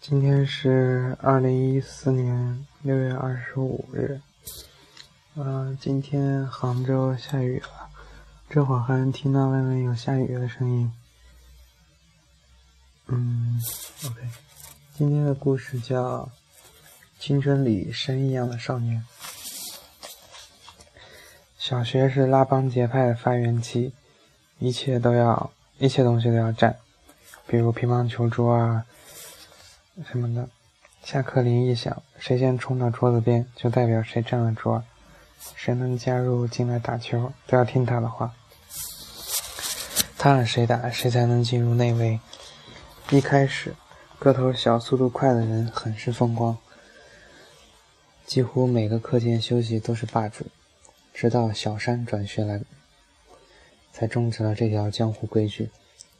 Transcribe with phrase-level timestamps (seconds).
[0.00, 4.18] 今天是二零一四年六月二十五日。
[5.34, 7.90] 呃，今天杭州下雨了，
[8.48, 10.90] 这会儿还能听到外面有下雨的声音。
[13.08, 13.60] 嗯
[14.06, 14.22] ，OK，
[14.96, 16.20] 今天的故事叫
[17.18, 19.04] 《青春里神一样的少年》。
[21.58, 23.92] 小学是拉帮结派的发源期，
[24.60, 26.78] 一切都要，一切东西都要占，
[27.46, 28.86] 比如乒乓球桌啊
[30.08, 30.48] 什么的。
[31.02, 34.82] 下课铃一响，谁先冲到桌子边，就代表谁占了桌。
[35.56, 38.34] 谁能加入进来打球，都要听他的话。
[40.18, 42.20] 他让谁打，谁才能进入内围。
[43.08, 43.74] 一开始，
[44.18, 46.58] 个头小、速度快的人很是风光，
[48.26, 50.46] 几乎每个课间休息都是霸主。
[51.14, 52.60] 直到小山转学来，
[53.92, 55.70] 才终止了这条江湖规矩。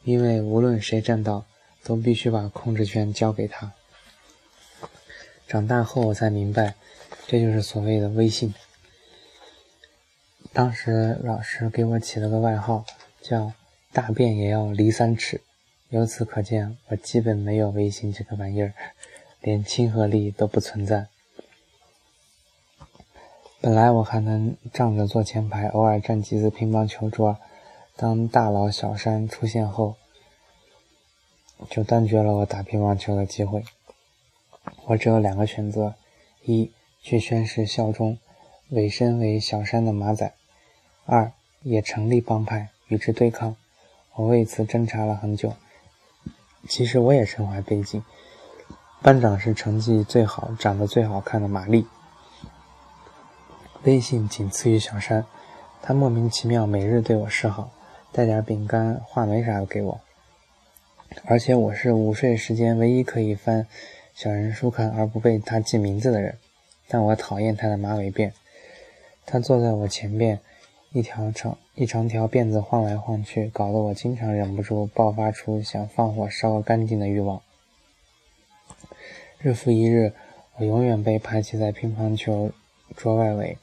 [0.03, 1.45] 因为无论谁占到，
[1.83, 3.71] 都必须把控制权交给他。
[5.47, 6.75] 长大后，我才明白，
[7.27, 8.53] 这就是所谓的威信。
[10.53, 12.85] 当时老师给我起了个外号，
[13.21, 13.53] 叫
[13.93, 15.41] “大便也要离三尺”。
[15.89, 18.73] 由此可见，我基本没有威信这个玩意儿，
[19.41, 21.07] 连亲和力都不存在。
[23.59, 27.37] 本来我还能仗着坐前排，偶尔占几次乒乓球桌。
[27.95, 29.97] 当大佬小山出现后，
[31.69, 33.63] 就断绝了我打乒乓球的机会。
[34.85, 35.95] 我只有两个选择：
[36.43, 38.17] 一去宣誓效忠，
[38.69, 40.33] 委身为小山的马仔。
[41.05, 41.31] 二
[41.63, 43.55] 也成立帮派与之对抗，
[44.15, 45.53] 我为此侦查了很久。
[46.67, 48.03] 其实我也身怀背景，
[49.01, 51.87] 班长是成绩最好、长得最好看的玛丽，
[53.83, 55.25] 威信仅次于小山。
[55.81, 57.71] 他莫名其妙每日对我示好，
[58.11, 59.99] 带点饼干、话梅啥的给我。
[61.25, 63.67] 而且我是午睡时间唯一可以翻
[64.13, 66.37] 小人书看而不被他记名字的人。
[66.87, 68.31] 但我讨厌他的马尾辫。
[69.25, 70.39] 他坐在我前边。
[70.93, 77.41] 一条长一长条辫子晃来晃去，搞得我经常忍不住爆发出想放火烧个干净的欲望。
[79.39, 80.11] 日复一日，
[80.57, 82.51] 我永远被排挤在乒乓球
[82.93, 83.57] 桌外围，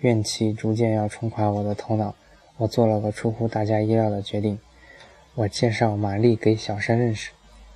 [0.00, 2.14] 怨气逐渐要冲垮我的头脑。
[2.58, 4.58] 我做了个出乎大家意料的决定：
[5.36, 7.30] 我介绍玛丽给小山认识，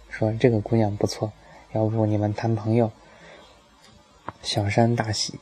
[0.09, 1.31] 说这个姑娘不错，
[1.73, 2.91] 要不你们谈朋友？
[4.43, 5.39] 小山大喜。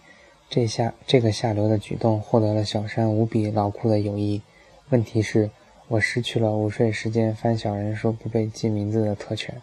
[0.51, 4.43] 这下这个下流的举动获得了小山无比牢固的友谊。
[4.89, 5.53] 问题是，
[5.87, 9.63] 我失去了午睡时间翻小人书不被记名字的特权。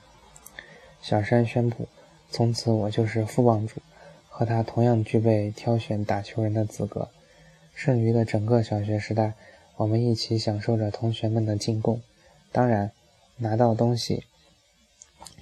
[1.02, 1.90] 小山宣布，
[2.30, 3.82] 从此我就是副帮主，
[4.30, 7.10] 和他同样具备挑选打球人的资格。
[7.74, 9.34] 剩余的整个小学时代，
[9.76, 12.02] 我们一起享受着同学们的进贡，
[12.56, 12.90] 当然，
[13.36, 14.24] 拿到东西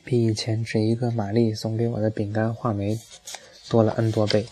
[0.03, 2.99] 比以前只一个玛丽送给我的饼干话梅
[3.69, 4.47] 多了 n 多倍。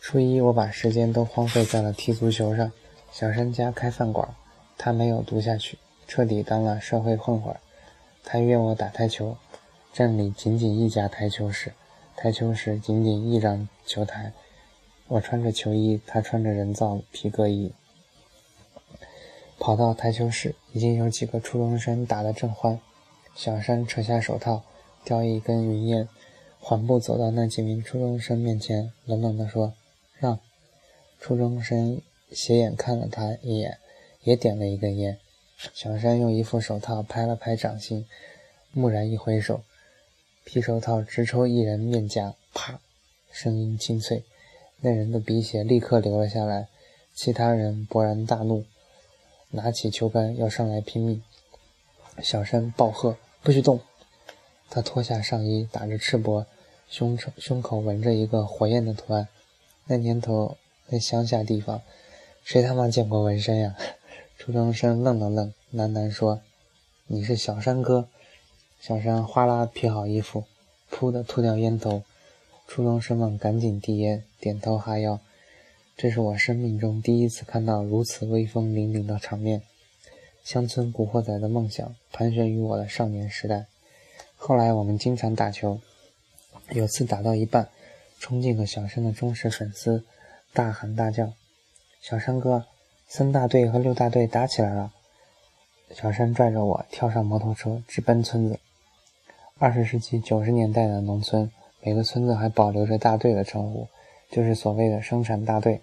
[0.00, 2.72] 初一，我把时间都荒废在了踢足球上。
[3.12, 4.34] 小山家开饭馆，
[4.76, 5.78] 他没有读下去，
[6.08, 7.54] 彻底当了社会混混。
[8.24, 9.36] 他约我打台球，
[9.92, 11.74] 镇里仅仅一家台球室，
[12.16, 14.32] 台球室仅仅一张球台。
[15.06, 17.72] 我穿着球衣，他穿着人造皮革衣，
[19.64, 22.80] 跑到台球室，已经有几个初中生打得正欢。
[23.36, 24.64] 小山扯下手套，
[25.04, 26.08] 叼一根云烟，
[26.58, 29.72] 缓步走到那几名初中生面前，冷冷地说。
[30.18, 30.40] 让
[31.20, 32.02] 初中生
[32.32, 33.78] 斜眼看了他一眼，
[34.24, 35.16] 也点了一根烟。
[35.72, 38.04] 小山用一副手套拍了拍掌心，
[38.74, 39.62] 蓦然一挥手，
[40.42, 42.80] 皮手套直抽一人面颊，啪，
[43.30, 44.24] 声音清脆，
[44.80, 46.66] 那人的鼻血立刻流了下来。
[47.14, 48.64] 其他人勃然大怒，
[49.52, 51.22] 拿起球杆要上来拼命。
[52.22, 53.80] 小山暴喝：“不许动！”
[54.68, 56.44] 他脱下上衣，打着赤膊，
[56.88, 59.28] 胸口胸口纹着一个火焰的图案。
[59.86, 60.56] 那年头，
[60.88, 61.80] 那乡下地方，
[62.42, 63.76] 谁他妈见过纹身呀？
[64.36, 66.40] 初中生愣了愣，喃喃说
[67.06, 68.08] ：“你是小山哥。”
[68.80, 70.44] 小山哗啦披好衣服，
[70.90, 72.02] 噗的吐掉烟头。
[72.66, 75.20] 初中生们赶紧递烟，点头哈腰。
[75.96, 79.62] 这是我生命中第一次看到如此威风凛凛的场面。
[80.42, 83.66] 乡村古惑仔的梦想盘旋于我的少年时代。
[84.36, 85.80] 后来我们经常打球，
[86.70, 87.68] 有次打到一半。
[88.18, 90.04] 冲进了小山的忠实粉丝，
[90.52, 91.32] 大喊大叫
[92.00, 92.66] ：“小山哥，
[93.08, 94.92] 三大队和六大队打起来了！”
[95.92, 98.60] 小山拽着我跳上摩托车，直奔村子。
[99.58, 101.50] 二十世纪九十年代的农村，
[101.82, 103.88] 每个村子还保留着大队的称呼，
[104.32, 105.80] 就是所谓的生产大队。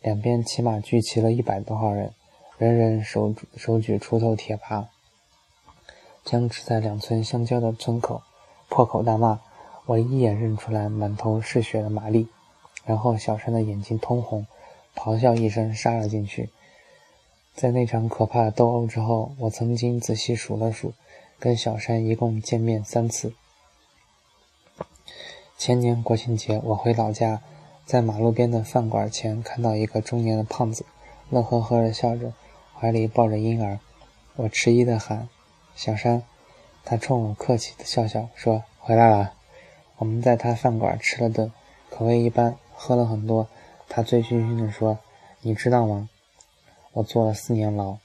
[0.00, 2.14] 两边起码聚齐了一百多号人，
[2.56, 4.86] 人人手手举锄头、铁耙，
[6.24, 8.22] 僵持在两村相交的村口。
[8.70, 9.40] 破口大骂。
[9.84, 12.28] 我一眼认出来满头是血的玛丽，
[12.84, 14.46] 然后小山的眼睛通红，
[14.94, 16.50] 咆哮一声杀了进去。
[17.56, 20.94] 在那场可怕的斗殴之后，我曾经仔细数了数，
[21.40, 23.34] 跟小山一共见面三次。
[25.58, 27.42] 前年国庆节，我回老家，
[27.84, 30.84] 在马路边的饭馆前看到一个中年的胖子，
[31.30, 32.32] 乐呵呵的笑着，
[32.78, 33.78] 怀里抱着婴儿。
[34.36, 35.28] 我迟疑的喊
[35.76, 36.22] ：“小山。”
[36.84, 39.34] 他冲我客气的笑笑说：“回来了。”
[39.98, 41.52] 我们在他饭馆吃了顿，
[41.90, 43.46] 口味一般，喝了很多。
[43.88, 44.98] 他醉醺醺的说
[45.42, 46.08] ：“你知道吗？
[46.92, 47.98] 我坐了四年牢，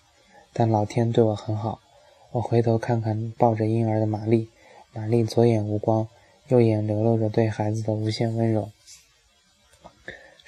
[0.54, 1.80] 但老天对我很好。”
[2.34, 4.50] 我回头看看抱着婴儿的玛丽，
[4.94, 6.08] 玛丽左眼无光，
[6.50, 8.70] 右眼流露着对孩子的无限温柔。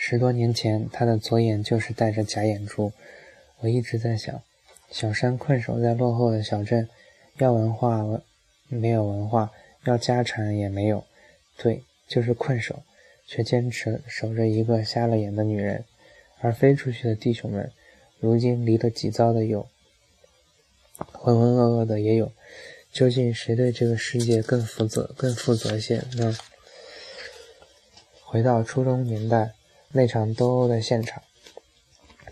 [0.09, 2.91] 十多年前，他的左眼就是戴着假眼珠。
[3.59, 4.41] 我一直在想，
[4.89, 6.89] 小山困守在落后的小镇，
[7.37, 8.03] 要文化
[8.69, 9.51] 没有文化，
[9.85, 11.05] 要家产也没有。
[11.57, 12.81] 对，就是困守，
[13.27, 15.85] 却坚持守着一个瞎了眼的女人，
[16.39, 17.71] 而飞出去的弟兄们，
[18.19, 19.67] 如今离了几遭的有，
[20.97, 22.31] 浑浑噩噩的也有，
[22.91, 26.35] 究竟谁对这个世界更负责、更负责些呢？
[28.23, 29.53] 回到初中年代，
[29.91, 31.23] 那场斗殴的现场，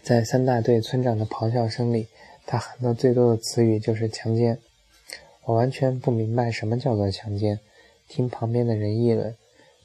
[0.04, 2.08] 在三大队村长的咆哮声里，
[2.46, 4.60] 他喊的最多的词语就是强奸。
[5.44, 7.60] 我完全不明白什么叫做强奸。
[8.08, 9.36] 听旁边的人议论，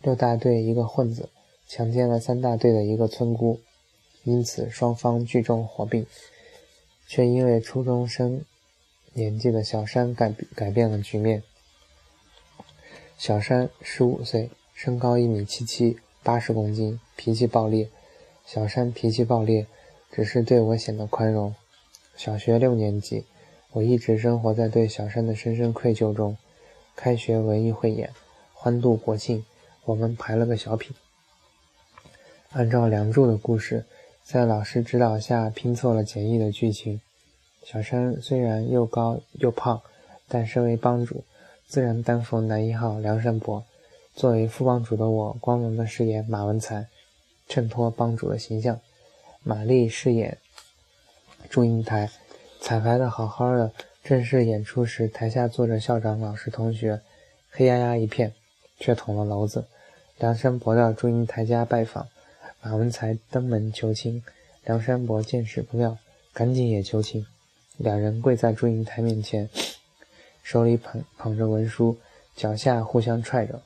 [0.03, 1.31] 六大队一个混子
[1.67, 3.59] 强奸了三大队的一个村姑，
[4.25, 6.07] 因此双方聚众火并，
[7.09, 8.45] 却因为初中生
[9.15, 11.43] 年纪的小山改改变了局面。
[13.17, 17.89] 小山十五岁，身高一米七七，八十公斤，脾气暴烈。
[18.45, 19.69] 小山脾气暴烈，
[20.11, 21.55] 只是对我显得宽容。
[22.17, 23.25] 小学六年级，
[23.71, 26.37] 我一直生活在对小山的深深愧疚中。
[26.97, 28.11] 开学文艺汇演，
[28.53, 29.45] 欢度国庆，
[29.85, 30.97] 我们排了个小品。
[32.51, 33.85] 按照《梁祝》的故事，
[34.25, 37.01] 在老师指导下拼凑了简易的剧情。
[37.63, 39.81] 小山虽然又高又胖，
[40.27, 41.23] 但身为帮主，
[41.69, 43.65] 自然担负男一号梁山伯。
[44.13, 46.89] 作为副帮主的我，光荣的饰演马文才，
[47.53, 48.81] 衬托帮主的形象。
[49.43, 50.39] 玛丽饰演
[51.51, 52.11] 祝英台，
[52.63, 53.71] 彩排的好好的。
[54.03, 57.03] 正式演出时，台下坐着校长、老师、同学，
[57.51, 58.33] 黑压压一片，
[58.79, 59.67] 却捅了娄子。
[60.17, 62.09] 梁山伯到祝英台家拜访，
[62.63, 64.25] 马文才登门求亲。
[64.65, 65.99] 梁山伯见势不妙，
[66.33, 67.27] 赶紧也求亲。
[67.77, 69.51] 两人跪在祝英台面前，
[70.43, 71.99] 手里捧捧着文书，
[72.35, 73.61] 脚下互相踹着。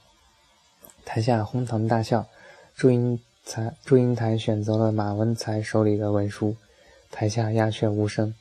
[1.05, 2.27] 台下哄堂大笑。
[2.75, 6.57] 祝英才、祝英台选择了马文才手里的文书，
[7.13, 8.35] 台下鸦雀无声。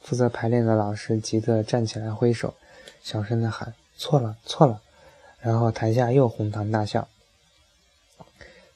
[0.00, 2.54] 负责排练的老师急得站起来挥手，
[3.00, 4.82] 小声的喊：“错了，错了！”
[5.40, 7.06] 然后台下又哄堂大笑。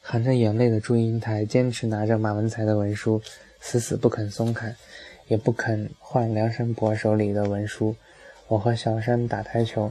[0.01, 3.21] 含着眼泪的祝英台坚持拿着马文才的文书，
[3.61, 4.77] 死死不肯松开，
[5.27, 7.97] 也不肯换梁山伯手里的文书。
[8.47, 9.91] 我和小山打台球，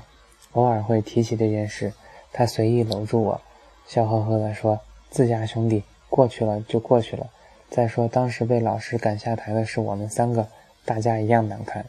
[0.53, 1.91] 偶尔会提起这件事，
[2.31, 3.41] 他随意搂住我，
[3.87, 4.79] 笑呵呵地说
[5.11, 7.29] ：“自家兄弟，过去了就过去了。
[7.69, 10.47] 再说当时被老师赶下台的是我们三个。”
[10.83, 11.85] 大家一样难看。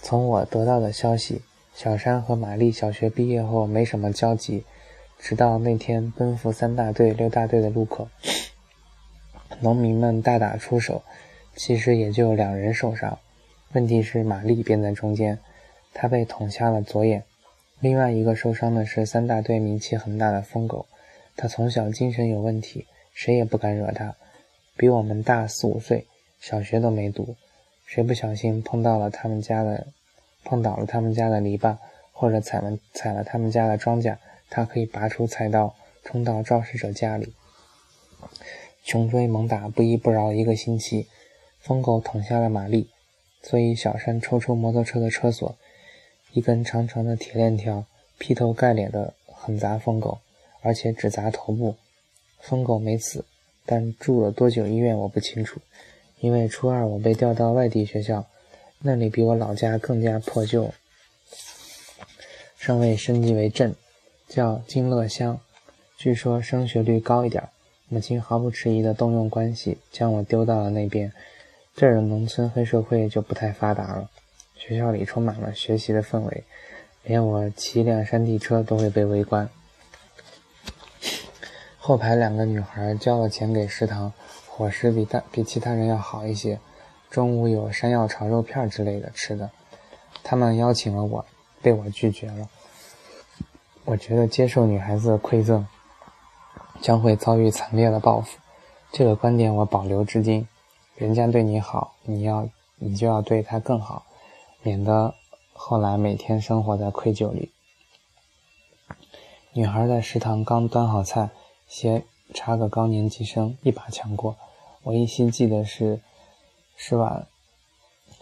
[0.00, 1.42] 从我得到的消息，
[1.74, 4.64] 小山和玛丽小学毕业后没什么交集，
[5.18, 8.08] 直到那天奔赴三大队、六大队的路口，
[9.60, 11.02] 农民们大打出手，
[11.54, 13.18] 其实也就两人受伤。
[13.72, 15.38] 问题是玛丽便在中间，
[15.92, 17.22] 她被捅瞎了左眼。
[17.80, 20.86] 另外一个受伤的是三大队名气很大的疯狗，
[21.40, 24.16] 他从小精神有问题，谁也不敢惹他，
[24.76, 26.04] 比我们大四五岁，
[26.40, 27.36] 小学都没读。
[27.86, 29.86] 谁不小心碰到了他们家的，
[30.42, 31.76] 碰倒了他们家的篱笆，
[32.10, 34.16] 或者踩了踩了他们家的庄稼，
[34.50, 37.32] 他可以拔出菜刀冲到肇事者家里，
[38.82, 41.06] 穷追猛打，不依不饶一个星期。
[41.60, 42.90] 疯狗捅瞎了玛丽，
[43.42, 45.56] 所以小山抽出摩托车的车锁，
[46.32, 47.84] 一根长长的铁链条
[48.18, 50.18] 劈头盖脸的狠砸疯狗，
[50.62, 51.76] 而且只砸头部。
[52.40, 53.24] 疯狗没死，
[53.66, 55.60] 但住了多久医院我不清楚。
[56.20, 58.26] 因为初二我被调到外地学校，
[58.80, 60.72] 那里比我老家更加破旧，
[62.56, 63.74] 尚未升级为镇，
[64.28, 65.40] 叫金乐乡，
[65.96, 67.48] 据说升学率高一点。
[67.88, 71.12] 母亲毫不迟疑地动用关系将我丢到了那边，
[71.74, 74.10] 这儿的农村黑社会就不太发达了，
[74.54, 76.44] 学校里充满了学习的氛围，
[77.04, 79.48] 连我骑一辆山地车都会被围观。
[81.88, 84.12] 后排两个女孩交了钱给食堂。
[84.46, 86.60] 伙食比大比其他人要好一些，
[87.08, 89.50] 中午有山药炒肉片之类的吃的。
[90.22, 91.24] 他们邀请了我，
[91.62, 92.46] 被我拒绝了。
[93.86, 95.66] 我觉得接受女孩子的馈赠，
[96.82, 98.38] 将会遭遇惨烈的报复。
[98.92, 100.46] 这个观点我保留至今。
[100.94, 104.04] 人家对你好，你要你就要对他更好，
[104.60, 105.14] 免得
[105.54, 107.50] 后来每天生活在愧疚里。
[109.54, 111.30] 女孩在食堂刚端好菜，
[111.68, 112.02] 先
[112.34, 114.34] 插个高年级生一把抢过。
[114.82, 116.00] 我依稀记得是
[116.76, 117.26] 是碗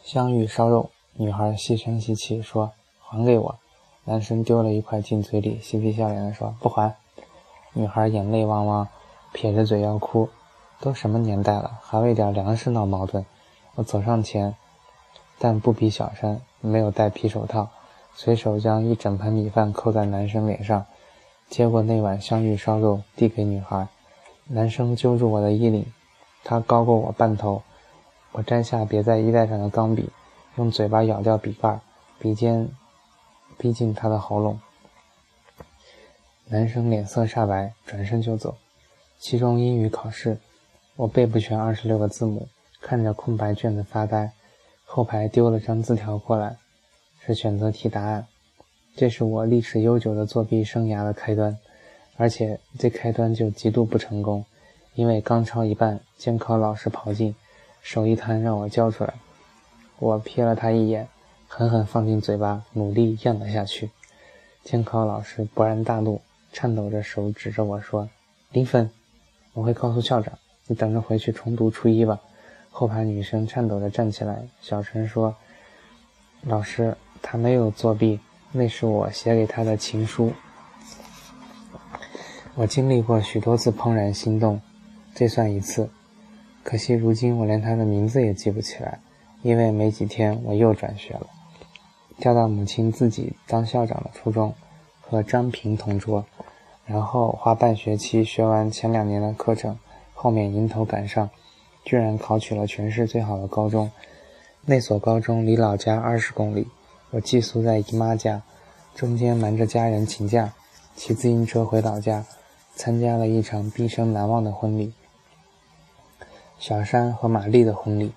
[0.02, 0.90] 香芋烧肉。
[1.14, 3.58] 女孩细声细气说：“还给我。”
[4.04, 6.94] 男生丢了一块进嘴里，嬉皮笑脸地说：“不还。”
[7.72, 8.88] 女孩眼泪汪汪，
[9.32, 10.28] 撇着嘴要哭。
[10.78, 13.24] 都什么年代了，还为点粮食闹矛盾？
[13.76, 14.54] 我走上前，
[15.38, 17.70] 但不比小山，没有戴皮手套，
[18.14, 20.84] 随手将一整盆米饭扣在男生脸上，
[21.48, 23.88] 接过那碗香芋烧肉递给女孩。
[24.48, 25.84] 男生揪住我的衣领，
[26.44, 27.62] 他高过我半头。
[28.32, 30.10] 我摘下别在衣带上的钢笔，
[30.56, 31.80] 用嘴巴咬掉笔盖，
[32.18, 32.68] 笔尖
[33.56, 34.60] 逼近他的喉咙。
[36.46, 38.56] 男生脸色煞白，转身就走。
[39.18, 40.38] 期中英语考试。
[40.96, 42.48] 我背不全二十六个字母，
[42.80, 44.32] 看着空白卷子发呆。
[44.84, 46.56] 后排丢了张字条过来，
[47.20, 48.26] 是选择题答案。
[48.96, 51.58] 这是我历史悠久的作弊生涯的开端，
[52.16, 54.46] 而且这开端就极度不成功，
[54.94, 57.36] 因为刚抄一半，监考老师跑进，
[57.82, 59.12] 手一摊让我交出来。
[59.98, 61.08] 我瞥了他一眼，
[61.46, 63.90] 狠狠放进嘴巴，努力咽了下去。
[64.64, 68.08] 监考老师勃然大怒，颤抖着手指着我说
[68.50, 68.90] ：“零分，
[69.52, 70.38] 我会告诉校长。”
[70.68, 72.18] 你等着回去重读初一吧。
[72.70, 75.36] 后排女生颤抖着站起来，小声说
[76.42, 78.18] ：“老师，他没有作弊，
[78.52, 80.32] 那是我写给他的情书。”
[82.54, 84.60] 我经历过许多次怦然心动，
[85.14, 85.90] 这算一次。
[86.62, 88.98] 可惜如今我连他的名字也记不起来，
[89.42, 91.26] 因为没几天我又转学了，
[92.18, 94.54] 调到母亲自己当校长的初中，
[95.02, 96.24] 和张平同桌，
[96.86, 99.78] 然后花半学期学完前两年的课程。
[100.14, 101.28] 后面迎头赶上，
[101.84, 103.90] 居然考取了全市最好的高中。
[104.64, 106.66] 那所高中离老家二十公里，
[107.10, 108.42] 我寄宿在姨妈家，
[108.94, 110.52] 中间瞒着家人请假，
[110.96, 112.24] 骑自行车回老家，
[112.74, 114.92] 参加了一场毕生难忘的婚礼——
[116.58, 118.12] 小山和玛丽的婚礼。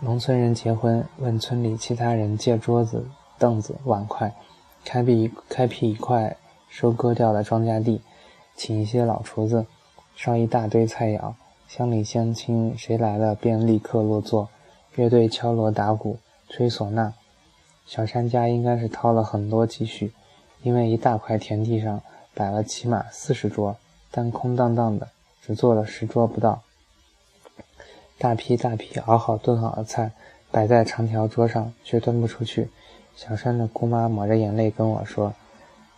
[0.00, 3.06] 农村人结婚，问村里其他人借桌子、
[3.38, 4.32] 凳子、碗筷，
[4.84, 6.36] 开辟开辟一块
[6.70, 8.00] 收割掉的庄稼地，
[8.56, 9.66] 请一些老厨子。
[10.16, 11.34] 烧一大堆菜肴，
[11.68, 14.48] 乡里乡亲谁来了便立刻落座，
[14.96, 17.14] 乐队敲锣打鼓，吹唢呐。
[17.88, 20.12] 小山家应该是掏了很多积蓄，
[20.62, 22.02] 因为一大块田地上
[22.34, 23.78] 摆了起码四十桌，
[24.10, 25.08] 但空荡荡的，
[25.40, 26.60] 只坐了十桌不到。
[28.18, 30.12] 大批大批熬好炖好的菜
[30.50, 32.68] 摆在长条桌上，却端不出去。
[33.16, 35.32] 小山的姑妈抹着眼泪跟我说，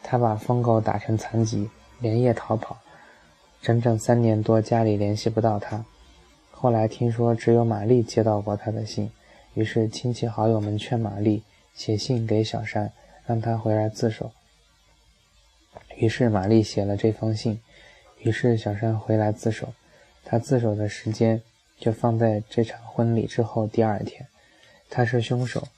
[0.04, 1.68] 她把疯狗打成残疾，
[1.98, 2.76] 连夜逃跑。
[3.60, 5.84] 整整三年多，家里联系不到他。
[6.52, 9.10] 后来听说只有玛丽接到过他的信，
[9.54, 11.42] 于是亲戚好友们劝玛丽
[11.74, 12.92] 写信给小山，
[13.26, 14.32] 让他回来自首。
[15.96, 17.60] 于是玛丽写了这封信，
[18.18, 19.72] 于是小山回来自首。
[20.24, 21.42] 他自首的时间
[21.78, 24.26] 就放在这场婚礼之后第二天。
[24.88, 25.68] 他是凶手，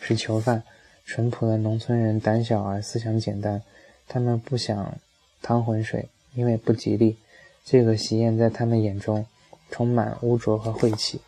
[0.00, 0.62] 是囚犯。
[1.04, 3.62] 淳朴的农村人胆小而思想简单，
[4.08, 4.98] 他们不想
[5.40, 7.16] 趟浑水，因为不吉利。
[7.64, 9.24] 这个喜宴在他们眼中
[9.70, 11.20] 充满污浊和晦气。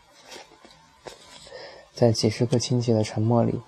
[1.95, 3.61] 在几十个亲戚的沉默里，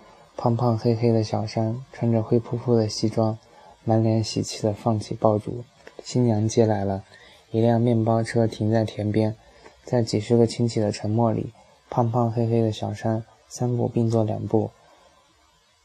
[0.43, 3.37] 胖胖黑黑的小山穿着灰扑扑的西装，
[3.85, 5.65] 满脸喜气地放起爆竹。
[6.03, 7.05] 新娘接来了，
[7.51, 9.37] 一辆面包车停在田边。
[9.85, 11.53] 在几十个亲戚的沉默里，
[11.91, 14.71] 胖胖黑黑的小山三步并作两步，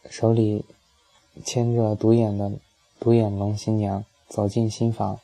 [0.10, 0.64] 手里
[1.44, 2.50] 牵着独眼的
[2.98, 5.20] 独眼龙新娘走进新房。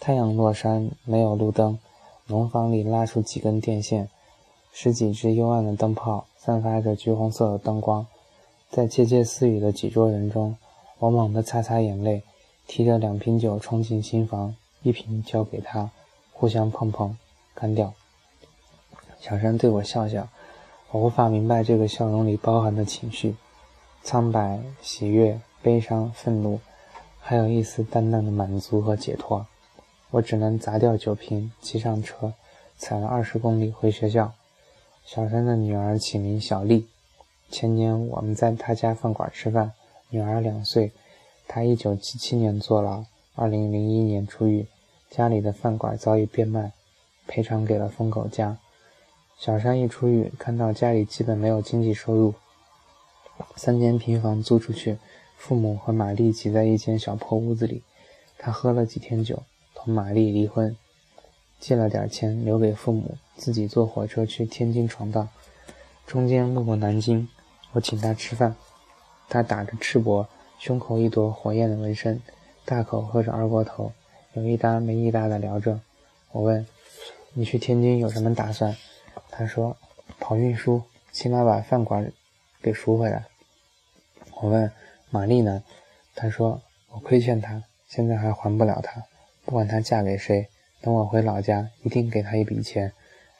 [0.00, 1.78] 太阳落山，没有路灯，
[2.26, 4.08] 农房里拉出几根电线，
[4.72, 8.04] 十几只幽暗的灯泡散发着橘红色的灯光。
[8.70, 10.56] 在窃窃私语的几桌人中，
[10.98, 12.22] 我猛地擦擦眼泪，
[12.66, 15.90] 提着两瓶酒冲进新房，一瓶交给他，
[16.32, 17.16] 互相碰碰，
[17.54, 17.94] 干掉。
[19.18, 20.28] 小山对我笑笑，
[20.90, 23.34] 我无法明白这个笑容里包含的情绪：
[24.02, 26.60] 苍白、喜悦、悲伤、愤怒，
[27.18, 29.46] 还有一丝淡淡的满足和解脱。
[30.10, 32.34] 我只能砸掉酒瓶，骑上车，
[32.76, 34.32] 踩了二十公里回学校。
[35.04, 36.86] 小山的女儿起名小丽。
[37.50, 39.72] 前年我们在他家饭馆吃饭，
[40.10, 40.92] 女儿两岁，
[41.46, 44.66] 她一九七七年坐牢，二零零一年出狱，
[45.10, 46.72] 家里的饭馆早已变卖，
[47.26, 48.58] 赔偿给了疯狗家。
[49.38, 52.34] 小山一出狱，看到家里基本没有经济收入，
[53.56, 54.98] 三间平房租出去，
[55.36, 57.82] 父母和玛丽挤在一间小破屋子里，
[58.36, 59.42] 他喝了几天酒，
[59.74, 60.76] 同玛丽离婚，
[61.58, 65.28] 借了点钱留给父母，自己坐火车去天津闯荡。
[66.06, 67.28] 中间路过南京，
[67.72, 68.56] 我请他吃饭，
[69.28, 70.26] 他打着赤膊，
[70.58, 72.20] 胸口一朵火焰的纹身，
[72.64, 73.92] 大口喝着二锅头，
[74.32, 75.80] 有一搭没一搭的聊着。
[76.32, 76.66] 我问
[77.34, 78.76] ：“你去天津有什么打算？”
[79.30, 79.76] 他说
[80.20, 80.82] ：“跑运输，
[81.12, 82.12] 起码把饭馆
[82.62, 83.24] 给赎回来。”
[84.40, 84.70] 我问。
[85.10, 85.62] 玛丽呢？
[86.14, 86.60] 他说
[86.92, 89.04] ：“我亏欠她，现在还还不了她。
[89.46, 90.46] 不管她嫁给谁，
[90.82, 92.92] 等我回老家，一定给她一笔钱。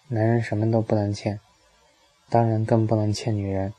[0.06, 1.38] 男人什么都不能欠，
[2.30, 3.74] 当然更不能欠女人。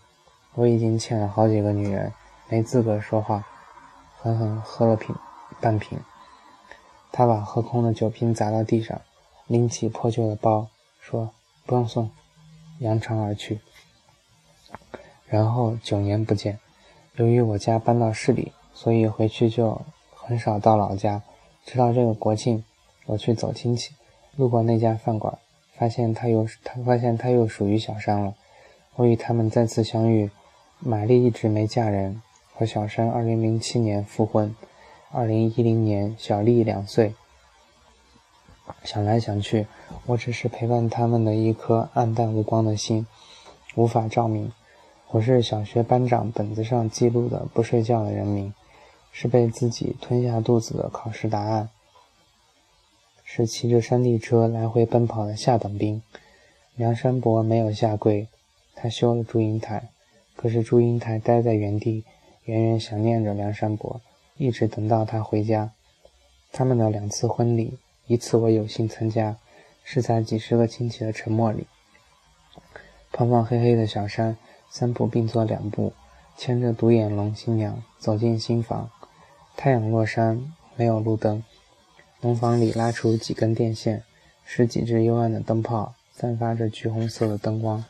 [0.60, 2.12] 我已经欠了好几个女人，
[2.50, 3.48] 没资格说话。”
[4.22, 5.16] 狠狠喝了瓶
[5.62, 5.98] 半瓶，
[7.14, 9.00] 他把喝空的酒瓶砸到地上，
[9.48, 10.68] 拎起破旧的包，
[11.00, 11.30] 说
[11.66, 12.12] ：“不用送。”
[12.80, 13.62] 扬长而去。
[15.28, 16.60] 然后九年不见。
[17.16, 19.82] 由于我家搬到市里，所以回去就
[20.14, 21.22] 很少到老家。
[21.66, 22.66] 直到这个国庆，
[23.06, 23.94] 我去走亲戚，
[24.36, 25.40] 路过那家饭馆，
[25.78, 28.34] 发现他又他发现他又属于小山了。
[28.96, 30.30] 我与他们再次相遇，
[30.82, 32.22] 玛丽一直没嫁人，
[32.54, 34.56] 和小山2007年复婚
[35.12, 37.14] ，2010年小丽两岁。
[38.86, 39.68] 想来想去，
[40.06, 43.06] 我只是陪伴他们的一颗暗淡无光的心，
[43.76, 44.54] 无法照明。
[45.10, 48.54] 我是小学班长本子上记录的不睡觉的人名，
[49.12, 51.70] 是被自己吞下肚子的考试答案，
[53.26, 56.02] 是骑着山地车来回奔跑的下等兵。
[56.76, 58.30] 梁山伯没有下跪，
[58.76, 59.90] 他修了祝英台，
[60.42, 62.06] 可是祝英台待在原地，
[62.46, 64.00] 远远想念着梁山伯，
[64.38, 65.74] 一直等到他回家。
[66.54, 67.78] 他们的两次婚礼，
[68.08, 69.36] 一次我有幸参加，
[69.84, 71.68] 是在几十个亲戚的沉默里。
[73.12, 74.38] 胖胖黑黑的小山。
[74.72, 75.94] 三步并作两步，
[76.38, 78.92] 牵着独眼龙新娘走进新房。
[79.58, 81.44] 太阳落山，没有路灯。
[82.22, 84.04] 农房里拉出几根电线，
[84.46, 87.84] 十几只幽暗的灯泡散发着橘红色的灯光。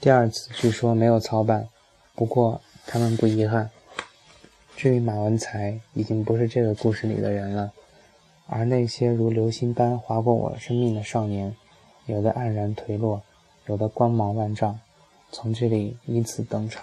[0.00, 1.68] 第二次据说没有操办，
[2.14, 3.70] 不过他们不遗憾。
[4.74, 7.70] 至于马文才，已经不是这个故事里的人了。
[8.46, 11.54] 而那些如流星般划过我生命的少年，
[12.06, 13.22] 有的黯然颓落，
[13.66, 14.80] 有的光芒万丈。
[15.30, 16.82] 从这里依次登场。